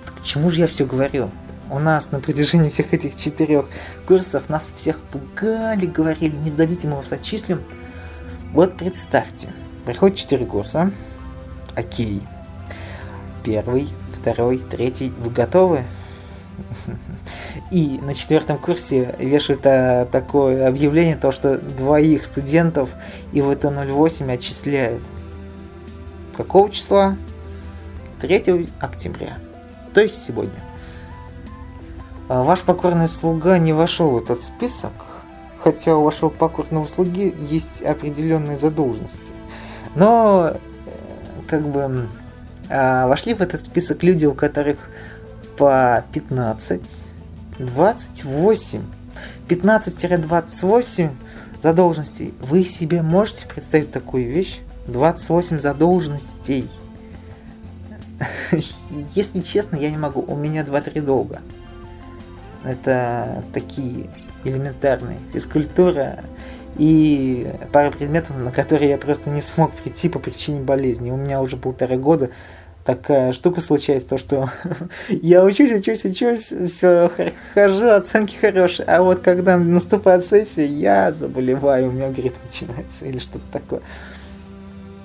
К 0.06 0.22
чему 0.24 0.50
же 0.52 0.62
я 0.62 0.68
все 0.68 0.86
говорю? 0.86 1.30
У 1.70 1.80
нас 1.80 2.12
на 2.12 2.20
протяжении 2.20 2.70
всех 2.70 2.94
этих 2.94 3.16
четырех 3.16 3.66
курсов 4.08 4.50
нас 4.50 4.74
всех 4.76 5.00
пугали, 5.00 5.86
говорили, 5.86 6.36
не 6.36 6.50
сдадите, 6.50 6.88
мы 6.88 6.96
вас 6.96 7.12
отчислим. 7.12 7.64
Вот 8.54 8.76
представьте, 8.76 9.54
приходит 9.86 10.18
четыре 10.18 10.48
курса, 10.48 10.92
окей, 11.76 12.24
первый, 13.44 13.88
второй, 14.20 14.58
третий. 14.58 15.14
Вы 15.20 15.30
готовы? 15.30 15.84
И 17.72 18.00
на 18.02 18.16
четвертом 18.16 18.58
курсе 18.58 19.16
вешают 19.20 19.62
а, 19.66 20.06
такое 20.06 20.68
объявление, 20.68 21.16
то 21.16 21.32
что 21.32 21.60
двоих 21.60 22.26
студентов 22.26 22.90
и 23.32 23.42
в 23.42 23.50
это 23.50 23.70
08 23.70 24.32
отчисляют. 24.32 25.04
Какого 26.36 26.70
числа? 26.72 27.16
3 28.22 28.70
октября. 28.80 29.38
То 29.94 30.02
есть 30.02 30.24
сегодня. 30.24 30.60
А 32.28 32.44
ваш 32.44 32.62
покорный 32.62 33.08
слуга 33.08 33.58
не 33.58 33.74
вошел 33.74 34.12
в 34.12 34.18
этот 34.18 34.42
список, 34.42 34.92
хотя 35.60 35.96
у 35.96 36.04
вашего 36.04 36.30
покорного 36.30 36.88
слуги 36.88 37.36
есть 37.50 37.82
определенные 37.82 38.58
задолженности. 38.58 39.32
Но, 39.96 40.54
э, 40.54 40.58
как 41.48 41.68
бы, 41.68 42.08
а, 42.70 43.08
вошли 43.08 43.34
в 43.34 43.42
этот 43.42 43.64
список 43.64 44.04
люди, 44.04 44.26
у 44.26 44.34
которых 44.34 44.78
по 45.58 46.04
15, 46.14 47.09
28, 47.60 48.82
15-28 49.48 51.10
задолженностей. 51.62 52.34
Вы 52.40 52.64
себе 52.64 53.02
можете 53.02 53.48
представить 53.48 53.92
такую 53.92 54.30
вещь? 54.30 54.62
28 54.88 55.60
задолженностей. 55.60 56.70
Если 59.16 59.42
честно, 59.42 59.76
я 59.76 59.92
не 59.92 59.98
могу. 59.98 60.22
У 60.22 60.36
меня 60.36 60.64
2-3 60.64 61.02
долга. 61.02 61.42
Это 62.64 63.44
такие 63.54 64.10
элементарные. 64.44 65.20
Физкультура, 65.34 66.24
и 66.78 67.52
пара 67.74 67.92
предметов, 67.92 68.38
на 68.38 68.52
которые 68.52 68.90
я 68.90 68.98
просто 68.98 69.30
не 69.30 69.42
смог 69.42 69.72
прийти 69.74 70.08
по 70.08 70.20
причине 70.20 70.62
болезни. 70.62 71.12
У 71.12 71.18
меня 71.18 71.42
уже 71.42 71.58
полтора 71.58 71.98
года 71.98 72.30
такая 72.90 73.34
штука 73.34 73.62
случается, 73.62 74.10
то 74.10 74.18
что 74.18 74.50
я 75.10 75.44
учусь, 75.44 75.72
учусь, 75.72 76.06
учусь, 76.06 76.52
все, 76.68 77.12
хожу, 77.54 77.88
оценки 77.88 78.36
хорошие, 78.36 78.88
а 78.88 79.04
вот 79.04 79.20
когда 79.20 79.58
наступает 79.58 80.26
сессия, 80.26 80.66
я 80.66 81.12
заболеваю, 81.12 81.90
у 81.90 81.92
меня 81.92 82.10
грипп 82.10 82.34
начинается 82.44 83.06
или 83.06 83.20
что-то 83.20 83.46
такое. 83.52 83.82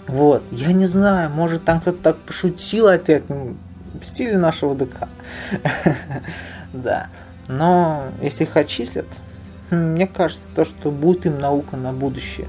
Вот, 0.06 0.42
я 0.50 0.72
не 0.72 0.86
знаю, 0.86 1.28
может 1.28 1.64
там 1.64 1.82
кто-то 1.82 1.98
так 1.98 2.16
пошутил 2.16 2.88
опять, 2.88 3.28
ну, 3.28 3.54
в 4.00 4.04
стиле 4.04 4.38
нашего 4.38 4.74
ДК. 4.74 5.08
Да, 6.72 7.06
но 7.46 8.08
если 8.20 8.42
их 8.42 8.56
отчислят, 8.56 9.06
мне 9.70 10.08
кажется, 10.08 10.50
то, 10.52 10.64
что 10.64 10.90
будет 10.90 11.24
им 11.26 11.38
наука 11.38 11.76
на 11.76 11.92
будущее. 11.92 12.48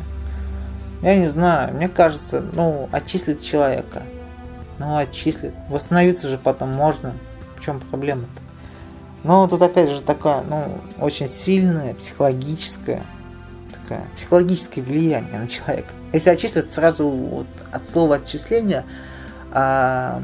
Я 1.03 1.15
не 1.15 1.27
знаю, 1.27 1.75
мне 1.75 1.89
кажется, 1.89 2.43
ну, 2.53 2.89
отчислить 2.91 3.45
человека– 3.45 4.01
ну, 4.79 4.98
отчислят. 4.98 5.53
Восстановиться 5.70 6.29
же 6.29 6.38
потом 6.38 6.72
можно. 6.72 7.13
В 7.58 7.62
чем 7.62 7.79
проблема-то? 7.79 8.41
Но 9.24 9.48
тут 9.48 9.62
опять 9.62 9.89
же 9.89 10.01
такое, 10.01 10.41
ну, 10.41 10.77
очень 11.00 11.27
сильное 11.27 11.96
психологическое, 11.96 13.01
такое 13.72 14.05
психологическое 14.15 14.82
влияние 14.82 15.39
на 15.39 15.48
человека. 15.48 15.89
Если 16.13 16.29
отчислят, 16.29 16.72
сразу 16.72 17.10
вот 17.10 17.48
от 17.72 17.88
слова 17.88 18.17
отчисления 18.17 18.86
а, 19.51 20.22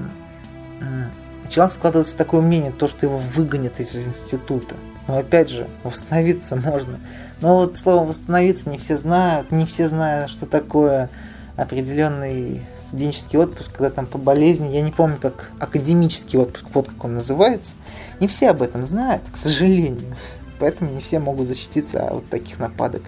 человек 1.49 1.73
складывается 1.73 2.15
такое 2.15 2.41
мнение, 2.41 2.71
то, 2.71 2.87
что 2.87 3.05
его 3.07 3.17
выгонят 3.17 3.79
из 3.79 3.95
института. 3.95 4.75
Но 5.07 5.17
опять 5.17 5.49
же, 5.49 5.67
восстановиться 5.83 6.55
можно. 6.57 6.99
Но 7.41 7.57
вот 7.57 7.77
слово 7.77 8.05
восстановиться 8.05 8.69
не 8.69 8.77
все 8.77 8.97
знают, 8.97 9.51
не 9.51 9.65
все 9.65 9.87
знают, 9.87 10.29
что 10.29 10.45
такое 10.45 11.09
определенный 11.57 12.61
студенческий 12.91 13.39
отпуск, 13.39 13.71
когда 13.71 13.89
там 13.89 14.05
по 14.05 14.17
болезни, 14.17 14.67
я 14.67 14.81
не 14.81 14.91
помню, 14.91 15.17
как 15.17 15.51
академический 15.59 16.37
отпуск, 16.37 16.65
вот 16.73 16.89
как 16.89 17.05
он 17.05 17.13
называется. 17.13 17.71
Не 18.19 18.27
все 18.27 18.49
об 18.49 18.61
этом 18.61 18.85
знают, 18.85 19.23
к 19.31 19.37
сожалению. 19.37 20.17
Поэтому 20.59 20.91
не 20.91 21.01
все 21.01 21.19
могут 21.19 21.47
защититься 21.47 22.03
от 22.03 22.27
таких 22.29 22.59
нападок. 22.59 23.01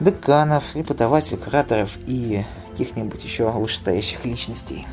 Деканов, 0.00 0.64
преподавателей, 0.72 1.38
кураторов 1.38 1.96
и 2.08 2.44
каких-нибудь 2.72 3.22
еще 3.22 3.48
вышестоящих 3.50 4.24
личностей. 4.24 4.84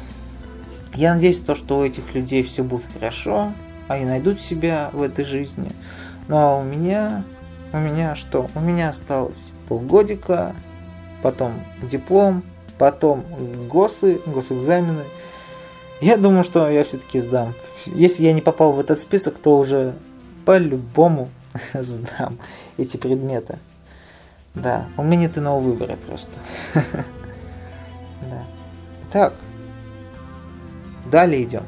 Я 0.93 1.15
надеюсь, 1.15 1.39
то, 1.39 1.55
что 1.55 1.79
у 1.79 1.83
этих 1.83 2.13
людей 2.13 2.43
все 2.43 2.63
будет 2.63 2.85
хорошо, 2.93 3.53
они 3.87 4.05
найдут 4.05 4.39
себя 4.39 4.91
в 4.93 5.01
этой 5.01 5.25
жизни. 5.25 5.71
Ну 6.27 6.37
а 6.37 6.57
у 6.57 6.63
меня, 6.63 7.23
у 7.73 7.79
меня 7.79 8.15
что? 8.15 8.47
У 8.53 8.59
меня 8.59 8.89
осталось 8.89 9.49
полгодика, 9.67 10.55
потом 11.23 11.53
диплом, 11.81 12.43
потом 12.77 13.25
госы, 13.69 14.21
госэкзамены. 14.25 15.03
Я 16.01 16.17
думаю, 16.17 16.43
что 16.43 16.69
я 16.69 16.83
все-таки 16.83 17.19
сдам. 17.19 17.53
Если 17.85 18.23
я 18.23 18.33
не 18.33 18.41
попал 18.41 18.73
в 18.73 18.79
этот 18.79 18.99
список, 18.99 19.39
то 19.39 19.57
уже 19.57 19.95
по-любому 20.45 21.29
сдам 21.73 22.37
эти 22.77 22.97
предметы. 22.97 23.57
Да, 24.53 24.87
у 24.97 25.03
меня 25.03 25.21
нет 25.21 25.37
иного 25.37 25.59
выбора 25.59 25.97
просто. 26.07 26.39
Да. 28.21 28.43
Так, 29.11 29.33
далее 31.11 31.43
идем. 31.43 31.63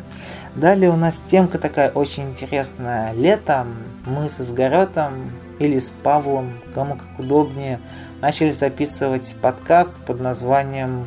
Далее 0.56 0.90
у 0.90 0.96
нас 0.96 1.22
темка 1.24 1.60
такая 1.60 1.92
очень 1.92 2.32
интересная. 2.32 3.14
Летом 3.14 3.76
мы 4.06 4.28
с 4.28 4.40
Изгородом 4.40 5.32
или 5.60 5.78
с 5.78 5.92
Павлом, 5.92 6.54
кому 6.74 6.96
как 6.96 7.20
удобнее, 7.20 7.80
начали 8.22 8.52
записывать 8.52 9.36
подкаст 9.42 10.00
под 10.02 10.20
названием, 10.20 11.06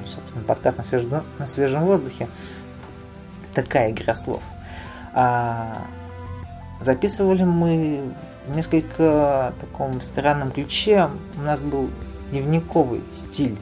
ну, 0.00 0.06
собственно, 0.06 0.44
подкаст 0.44 0.78
на 0.78 0.84
свежем, 0.84 1.24
на 1.38 1.46
свежем 1.46 1.84
воздухе. 1.84 2.28
Такая 3.54 3.90
игра 3.90 4.14
слов. 4.14 4.42
А, 5.14 5.86
записывали 6.80 7.44
мы 7.44 8.02
в 8.46 8.56
несколько 8.56 9.52
таком 9.60 10.00
странном 10.00 10.50
ключе. 10.50 11.10
У 11.36 11.42
нас 11.42 11.60
был 11.60 11.90
дневниковый 12.30 13.02
стиль. 13.12 13.56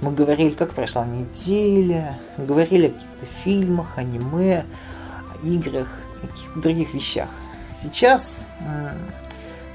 Мы 0.00 0.12
говорили, 0.12 0.50
как 0.50 0.74
прошла 0.74 1.04
неделя, 1.04 2.18
говорили 2.36 2.86
о 2.86 2.90
каких-то 2.90 3.26
фильмах, 3.42 3.98
аниме, 3.98 4.64
играх, 5.42 5.88
каких-то 6.22 6.60
других 6.60 6.94
вещах. 6.94 7.28
Сейчас, 7.76 8.46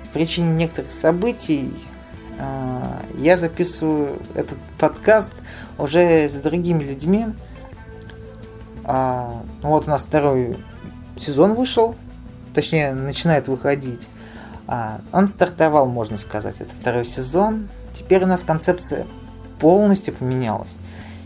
в 0.06 0.14
причине 0.14 0.52
некоторых 0.52 0.92
событий, 0.92 1.74
я 3.18 3.38
записываю 3.38 4.20
этот 4.36 4.58
подкаст 4.80 5.34
уже 5.78 6.28
с 6.30 6.36
другими 6.42 6.84
людьми. 6.84 7.28
А, 8.86 9.42
ну 9.62 9.70
вот 9.70 9.88
у 9.88 9.90
нас 9.90 10.06
второй 10.06 10.58
сезон 11.18 11.54
вышел, 11.54 11.96
точнее 12.54 12.94
начинает 12.94 13.48
выходить. 13.48 14.08
А, 14.68 15.02
он 15.12 15.28
стартовал, 15.28 15.88
можно 15.88 16.18
сказать, 16.18 16.60
это 16.60 16.72
второй 16.74 17.06
сезон. 17.06 17.70
Теперь 17.94 18.24
у 18.24 18.28
нас 18.28 18.44
концепция 18.44 19.08
полностью 19.60 20.14
поменялась. 20.14 20.76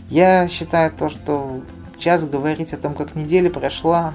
Я 0.08 0.48
считаю 0.48 0.92
то, 0.92 1.08
что 1.08 1.60
час 1.96 2.24
говорить 2.24 2.72
о 2.72 2.76
том, 2.76 2.94
как 2.94 3.14
неделя 3.14 3.50
прошла, 3.50 4.14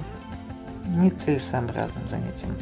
нецелесообразным 0.86 2.08
занятием. 2.08 2.56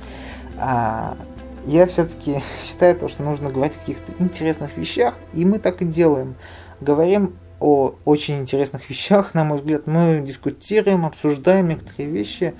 А, 0.58 1.16
я 1.64 1.86
все-таки 1.86 2.40
считаю, 2.62 2.96
то, 2.96 3.08
что 3.08 3.22
нужно 3.22 3.50
говорить 3.50 3.76
о 3.76 3.80
каких-то 3.80 4.12
интересных 4.18 4.76
вещах, 4.76 5.14
и 5.32 5.44
мы 5.44 5.58
так 5.58 5.82
и 5.82 5.84
делаем. 5.84 6.34
Говорим 6.80 7.36
о 7.60 7.94
очень 8.04 8.40
интересных 8.40 8.88
вещах, 8.90 9.34
на 9.34 9.44
мой 9.44 9.58
взгляд, 9.58 9.86
мы 9.86 10.22
дискутируем, 10.24 11.06
обсуждаем 11.06 11.68
некоторые 11.68 12.10
вещи. 12.10 12.54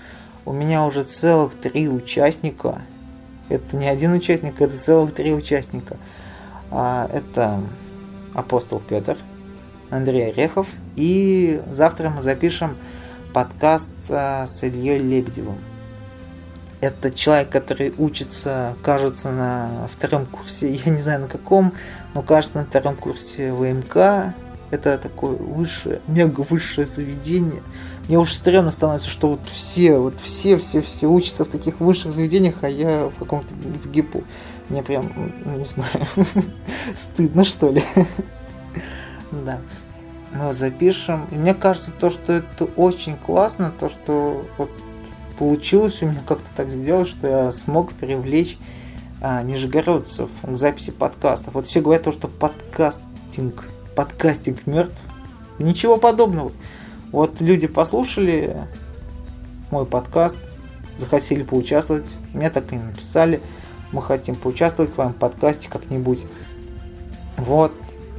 У 0.44 0.52
меня 0.52 0.84
уже 0.84 1.04
целых 1.04 1.54
три 1.54 1.88
участника. 1.88 2.82
Это 3.48 3.76
не 3.76 3.88
один 3.88 4.12
участник, 4.12 4.60
это 4.60 4.78
целых 4.78 5.14
три 5.14 5.32
участника. 5.32 5.96
А, 6.70 7.10
это 7.12 7.60
апостол 8.34 8.80
Петр, 8.80 9.18
Андрей 9.90 10.30
Орехов, 10.30 10.68
и 10.96 11.60
завтра 11.68 12.08
мы 12.08 12.22
запишем 12.22 12.76
подкаст 13.34 13.92
а, 14.08 14.46
с 14.46 14.62
Ильей 14.64 14.98
Лебедевым. 14.98 15.58
Это 16.82 17.12
человек, 17.12 17.48
который 17.48 17.94
учится, 17.96 18.74
кажется, 18.82 19.30
на 19.30 19.88
втором 19.94 20.26
курсе, 20.26 20.74
я 20.74 20.90
не 20.90 20.98
знаю 20.98 21.20
на 21.20 21.28
каком, 21.28 21.72
но 22.12 22.22
кажется 22.22 22.58
на 22.58 22.64
втором 22.64 22.96
курсе 22.96 23.52
ВМК. 23.52 24.34
Это 24.72 24.98
такое 24.98 25.36
высшее, 25.36 26.00
мега 26.08 26.40
высшее 26.40 26.84
заведение. 26.84 27.62
Мне 28.08 28.18
уж 28.18 28.32
стрёмно 28.32 28.72
становится, 28.72 29.08
что 29.08 29.28
вот 29.28 29.46
все, 29.52 29.96
вот 29.98 30.14
все, 30.20 30.56
все, 30.56 30.80
все 30.80 31.06
учатся 31.06 31.44
в 31.44 31.48
таких 31.48 31.78
высших 31.78 32.12
заведениях, 32.12 32.56
а 32.62 32.68
я 32.68 33.06
в 33.06 33.16
каком-то 33.16 33.54
в 33.54 33.88
ГИПу. 33.88 34.24
Мне 34.68 34.82
прям, 34.82 35.32
ну, 35.44 35.58
не 35.58 35.64
знаю, 35.64 36.08
стыдно 36.96 37.44
что 37.44 37.70
ли. 37.70 37.84
Да. 39.30 39.60
Мы 40.32 40.42
его 40.42 40.52
запишем. 40.52 41.26
И 41.30 41.36
мне 41.36 41.54
кажется, 41.54 41.92
то, 41.92 42.10
что 42.10 42.32
это 42.32 42.64
очень 42.64 43.16
классно, 43.16 43.72
то, 43.78 43.88
что 43.88 44.46
вот 44.58 44.70
получилось 45.42 46.00
у 46.04 46.06
меня 46.06 46.20
как-то 46.24 46.48
так 46.54 46.70
сделать, 46.70 47.08
что 47.08 47.26
я 47.26 47.50
смог 47.50 47.94
привлечь 47.94 48.58
а, 49.20 49.42
нижегородцев 49.42 50.30
к 50.40 50.56
записи 50.56 50.92
подкастов. 50.92 51.54
Вот 51.54 51.66
все 51.66 51.80
говорят 51.80 52.04
то, 52.04 52.12
что 52.12 52.28
подкастинг, 52.28 53.68
подкастинг 53.96 54.64
мертв. 54.68 54.94
Ничего 55.58 55.96
подобного. 55.96 56.52
Вот 57.10 57.40
люди 57.40 57.66
послушали 57.66 58.56
мой 59.72 59.84
подкаст, 59.84 60.36
захотели 60.96 61.42
поучаствовать, 61.42 62.08
мне 62.34 62.48
так 62.48 62.72
и 62.72 62.76
написали, 62.76 63.40
мы 63.90 64.00
хотим 64.00 64.36
поучаствовать 64.36 64.92
в 64.92 64.94
твоем 64.94 65.12
подкасте 65.12 65.68
как-нибудь. 65.68 66.24
Вот, 67.36 67.72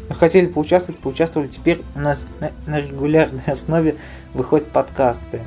хотели 0.10 0.48
поучаствовать, 0.48 1.00
поучаствовали. 1.00 1.48
Теперь 1.48 1.84
у 1.96 2.00
нас 2.00 2.26
на, 2.42 2.52
на 2.68 2.82
регулярной 2.82 3.44
основе 3.46 3.96
выходят 4.34 4.68
подкасты. 4.74 5.40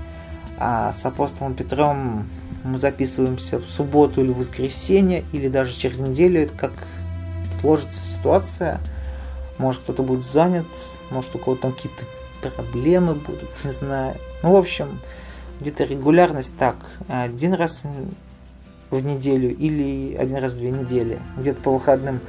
А 0.59 0.92
с 0.92 1.05
апостолом 1.05 1.55
Петром 1.55 2.27
мы 2.64 2.79
записываемся 2.79 3.59
в 3.59 3.66
субботу 3.66 4.23
или 4.23 4.33
в 4.33 4.38
воскресенье, 4.38 5.25
или 5.33 5.49
даже 5.49 5.73
через 5.73 6.01
неделю. 6.01 6.42
Это 6.42 6.55
как 6.55 6.73
сложится 7.61 8.01
ситуация. 8.01 8.81
Может 9.59 9.83
кто-то 9.83 10.03
будет 10.03 10.25
занят, 10.25 10.66
может 11.11 11.35
у 11.35 11.38
кого-то 11.38 11.62
там 11.62 11.73
какие-то 11.73 12.05
проблемы 12.51 13.14
будут, 13.14 13.49
не 13.64 13.73
знаю. 13.73 14.16
Ну, 14.42 14.53
в 14.53 14.57
общем, 14.57 15.01
где-то 15.61 15.85
регулярность 15.85 16.57
так. 16.59 16.77
Один 17.09 17.55
раз 17.55 17.83
в 18.90 19.05
неделю 19.05 19.55
или 19.57 20.14
один 20.14 20.37
раз 20.37 20.53
в 20.53 20.59
две 20.59 20.71
недели. 20.71 21.19
Где-то 21.38 21.61
по 21.61 21.73
выходным. 21.73 22.21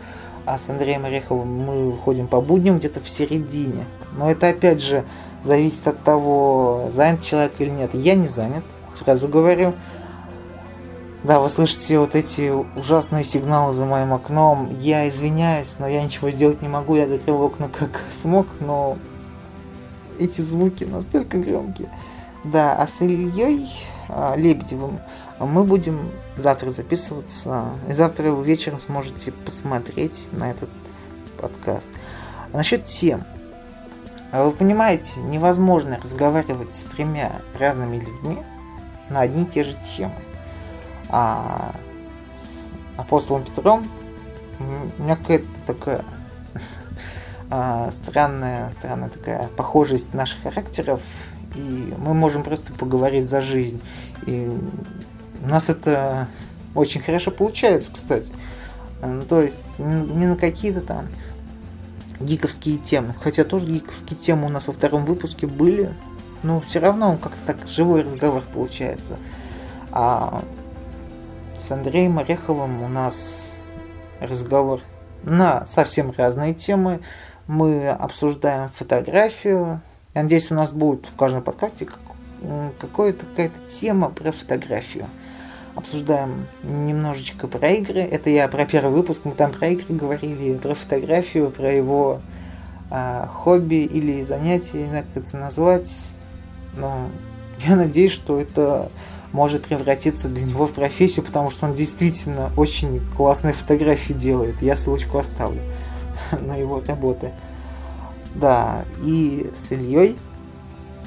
А 0.45 0.57
с 0.57 0.69
Андреем 0.69 1.03
Ореховым 1.03 1.49
мы 1.49 1.91
выходим 1.91 2.27
по 2.27 2.39
будням 2.39 2.79
где-то 2.79 3.01
в 3.01 3.09
середине. 3.09 3.83
Но 4.17 4.31
это 4.31 4.47
опять 4.47 4.81
же 4.81 5.03
зависит 5.47 5.87
от 5.87 6.03
того, 6.03 6.87
занят 6.89 7.23
человек 7.23 7.53
или 7.59 7.69
нет. 7.69 7.91
Я 7.93 8.15
не 8.15 8.27
занят, 8.27 8.63
сразу 8.93 9.27
говорю. 9.27 9.73
Да, 11.23 11.39
вы 11.39 11.49
слышите 11.49 11.99
вот 11.99 12.15
эти 12.15 12.53
ужасные 12.77 13.23
сигналы 13.23 13.73
за 13.73 13.85
моим 13.85 14.13
окном. 14.13 14.69
Я 14.79 15.09
извиняюсь, 15.09 15.77
но 15.79 15.87
я 15.87 16.03
ничего 16.03 16.29
сделать 16.29 16.61
не 16.61 16.67
могу. 16.67 16.95
Я 16.95 17.07
закрыл 17.07 17.41
окна 17.41 17.69
как 17.69 18.01
смог, 18.11 18.47
но 18.59 18.97
эти 20.19 20.41
звуки 20.41 20.83
настолько 20.83 21.37
громкие. 21.37 21.89
Да, 22.43 22.75
а 22.75 22.87
с 22.87 23.01
Ильей 23.01 23.69
а, 24.09 24.35
Лебедевым 24.35 24.99
мы 25.39 25.63
будем 25.63 26.11
завтра 26.35 26.69
записываться. 26.69 27.65
И 27.89 27.93
завтра 27.93 28.31
вы 28.31 28.45
вечером 28.45 28.79
сможете 28.79 29.31
посмотреть 29.31 30.29
на 30.31 30.51
этот 30.51 30.69
подкаст. 31.39 31.89
А 32.53 32.57
насчет 32.57 32.85
тем. 32.85 33.23
А 34.31 34.45
вы 34.45 34.51
понимаете, 34.51 35.21
невозможно 35.21 35.97
разговаривать 35.97 36.73
с 36.73 36.85
тремя 36.85 37.41
разными 37.57 37.97
людьми 37.97 38.37
на 39.09 39.21
одни 39.21 39.43
и 39.43 39.45
те 39.45 39.63
же 39.63 39.73
темы. 39.75 40.15
А 41.09 41.73
с 42.35 42.69
апостолом 42.97 43.45
Петром 43.45 43.87
у 44.59 45.03
меня 45.03 45.15
какая-то 45.15 45.47
такая 45.65 46.05
а, 47.49 47.89
странная, 47.91 48.71
странная 48.71 49.09
такая 49.09 49.47
похожесть 49.55 50.13
наших 50.13 50.43
характеров, 50.43 51.01
и 51.55 51.93
мы 51.97 52.13
можем 52.13 52.43
просто 52.43 52.73
поговорить 52.73 53.25
за 53.25 53.39
жизнь. 53.39 53.81
И 54.25 54.51
у 55.41 55.47
нас 55.47 55.69
это 55.69 56.27
очень 56.75 57.01
хорошо 57.01 57.31
получается, 57.31 57.91
кстати. 57.93 58.31
Ну, 59.01 59.21
то 59.21 59.41
есть 59.41 59.79
не 59.79 60.25
на 60.25 60.35
какие-то 60.35 60.81
там 60.81 61.07
гиковские 62.19 62.77
темы. 62.77 63.13
Хотя 63.21 63.43
тоже 63.43 63.67
гиковские 63.69 64.17
темы 64.17 64.47
у 64.47 64.49
нас 64.49 64.67
во 64.67 64.73
втором 64.73 65.05
выпуске 65.05 65.47
были, 65.47 65.93
но 66.43 66.61
все 66.61 66.79
равно 66.79 67.11
он 67.11 67.17
как-то 67.17 67.39
так 67.45 67.67
живой 67.67 68.03
разговор 68.03 68.43
получается. 68.53 69.17
А 69.91 70.43
с 71.57 71.71
Андреем 71.71 72.19
Ореховым 72.19 72.83
у 72.83 72.87
нас 72.87 73.55
разговор 74.19 74.81
на 75.23 75.65
совсем 75.65 76.13
разные 76.15 76.53
темы. 76.53 76.99
Мы 77.47 77.89
обсуждаем 77.89 78.69
фотографию. 78.69 79.81
Я 80.13 80.23
надеюсь, 80.23 80.51
у 80.51 80.55
нас 80.55 80.71
будет 80.71 81.05
в 81.05 81.15
каждом 81.15 81.41
подкасте 81.41 81.87
какая-то 82.79 83.25
какая-то 83.25 83.67
тема 83.67 84.09
про 84.09 84.31
фотографию. 84.31 85.07
Обсуждаем 85.77 86.47
немножечко 86.63 87.47
про 87.47 87.69
игры. 87.69 87.99
Это 87.99 88.31
я 88.31 88.47
про 88.47 88.65
первый 88.65 88.91
выпуск, 88.91 89.21
мы 89.25 89.33
там 89.33 89.51
про 89.51 89.67
игры 89.67 89.95
говорили, 89.95 90.57
про 90.57 90.73
фотографию, 90.73 91.51
про 91.51 91.71
его 91.71 92.19
а, 92.89 93.27
хобби 93.27 93.83
или 93.83 94.23
занятие, 94.23 94.85
не 94.85 94.89
знаю, 94.89 95.05
как 95.13 95.23
это 95.23 95.37
назвать. 95.37 96.15
Но 96.75 97.09
я 97.63 97.75
надеюсь, 97.75 98.11
что 98.11 98.41
это 98.41 98.89
может 99.31 99.67
превратиться 99.67 100.29
для 100.29 100.43
него 100.43 100.65
в 100.65 100.71
профессию, 100.71 101.23
потому 101.23 101.51
что 101.51 101.67
он 101.67 101.75
действительно 101.75 102.51
очень 102.57 102.99
классные 103.15 103.53
фотографии 103.53 104.13
делает. 104.13 104.59
Я 104.63 104.75
ссылочку 104.75 105.19
оставлю 105.19 105.61
на 106.31 106.55
его 106.55 106.81
работы. 106.87 107.33
Да, 108.33 108.83
и 109.03 109.51
с 109.53 109.71
Ильей 109.71 110.15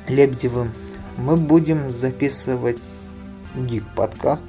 Лебедевым 0.07 0.71
мы 1.17 1.37
будем 1.37 1.91
записывать 1.91 3.10
гик 3.55 3.85
подкаст. 3.95 4.47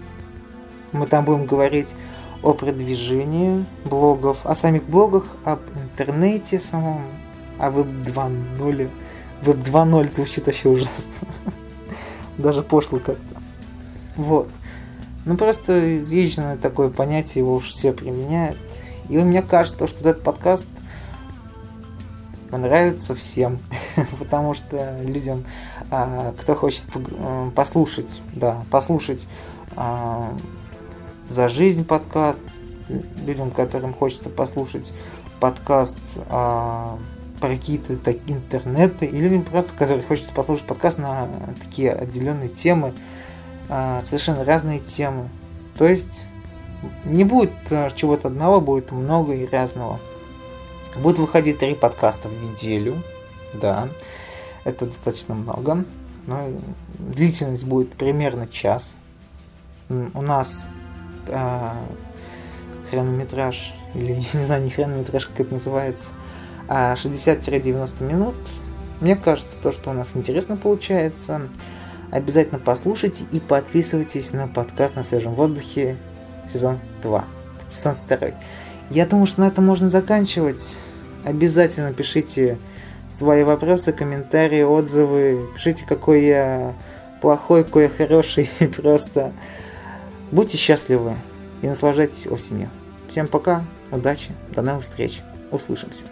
Мы 0.91 1.07
там 1.07 1.25
будем 1.25 1.45
говорить 1.45 1.95
о 2.43 2.53
продвижении 2.53 3.65
блогов, 3.85 4.45
о 4.45 4.55
самих 4.55 4.83
блогах, 4.83 5.25
об 5.45 5.59
интернете 5.75 6.59
самом, 6.59 7.03
о 7.57 7.69
веб 7.69 7.87
2.0. 7.87 8.89
Веб 9.41 9.57
2.0 9.57 10.13
звучит 10.13 10.45
вообще 10.45 10.69
ужасно. 10.69 11.27
Даже 12.37 12.61
пошло 12.61 12.99
как-то. 12.99 13.41
Вот. 14.15 14.49
Ну, 15.25 15.37
просто 15.37 15.97
изъезженное 15.97 16.57
такое 16.57 16.89
понятие, 16.89 17.43
его 17.43 17.55
уж 17.55 17.69
все 17.69 17.93
применяют. 17.93 18.57
И 19.09 19.17
мне 19.17 19.41
кажется, 19.41 19.87
что 19.87 20.09
этот 20.09 20.23
подкаст 20.23 20.65
понравится 22.49 23.15
всем, 23.15 23.59
потому 24.19 24.53
что 24.53 24.99
людям, 25.03 25.45
кто 26.39 26.55
хочет 26.55 26.85
э, 26.95 27.51
послушать, 27.53 28.21
да, 28.33 28.63
послушать 28.71 29.27
а, 29.75 30.33
за 31.29 31.49
жизнь 31.49 31.85
подкаст, 31.85 32.39
людям, 33.25 33.51
которым 33.51 33.93
хочется 33.93 34.29
послушать 34.29 34.93
подкаст 35.39 35.99
а, 36.29 36.97
про 37.39 37.49
какие-то 37.49 37.97
такие 37.97 38.37
интернеты, 38.37 39.05
или 39.05 39.23
людям 39.23 39.43
просто, 39.43 39.73
которые 39.73 40.03
хочется 40.03 40.31
послушать 40.31 40.65
подкаст 40.65 40.97
на 40.97 41.27
такие 41.61 41.91
отделенные 41.91 42.49
темы, 42.49 42.93
а, 43.69 44.01
совершенно 44.03 44.45
разные 44.45 44.79
темы. 44.79 45.29
То 45.77 45.85
есть 45.85 46.25
не 47.05 47.23
будет 47.23 47.51
э, 47.69 47.89
чего-то 47.95 48.27
одного, 48.27 48.59
будет 48.59 48.91
много 48.91 49.33
и 49.33 49.45
разного. 49.45 49.99
Будет 50.97 51.19
выходить 51.19 51.59
три 51.59 51.75
подкаста 51.75 52.27
в 52.27 52.43
неделю. 52.43 53.01
Да, 53.53 53.87
это 54.63 54.85
достаточно 54.85 55.35
много. 55.35 55.85
Но 56.27 56.49
длительность 56.99 57.65
будет 57.65 57.93
примерно 57.93 58.47
час. 58.47 58.97
У 59.89 60.21
нас 60.21 60.69
э, 61.27 61.71
хронометраж, 62.89 63.73
или 63.95 64.11
я 64.33 64.39
не 64.39 64.45
знаю, 64.45 64.63
не 64.63 64.69
хронометраж, 64.69 65.25
как 65.27 65.39
это 65.39 65.53
называется, 65.53 66.11
а 66.67 66.95
60-90 66.95 68.03
минут. 68.03 68.35
Мне 68.99 69.15
кажется, 69.15 69.57
то, 69.61 69.71
что 69.71 69.89
у 69.89 69.93
нас 69.93 70.15
интересно 70.15 70.57
получается. 70.57 71.41
Обязательно 72.11 72.59
послушайте 72.59 73.23
и 73.31 73.39
подписывайтесь 73.39 74.33
на 74.33 74.47
подкаст 74.47 74.95
на 74.95 75.03
свежем 75.03 75.33
воздухе 75.33 75.97
сезон 76.47 76.79
2. 77.01 77.25
Сезон 77.69 77.95
2. 78.07 78.19
Я 78.89 79.05
думаю, 79.05 79.25
что 79.25 79.41
на 79.41 79.47
этом 79.47 79.65
можно 79.65 79.89
заканчивать. 79.89 80.77
Обязательно 81.23 81.93
пишите 81.93 82.57
свои 83.11 83.43
вопросы, 83.43 83.91
комментарии, 83.91 84.63
отзывы. 84.63 85.49
Пишите, 85.53 85.85
какой 85.85 86.23
я 86.23 86.73
плохой, 87.21 87.63
какой 87.63 87.83
я 87.83 87.89
хороший. 87.89 88.49
Просто 88.75 89.33
будьте 90.31 90.57
счастливы 90.57 91.15
и 91.61 91.67
наслаждайтесь 91.67 92.27
осенью. 92.27 92.69
Всем 93.09 93.27
пока, 93.27 93.63
удачи, 93.91 94.31
до 94.55 94.61
новых 94.61 94.83
встреч. 94.83 95.21
Услышимся. 95.51 96.05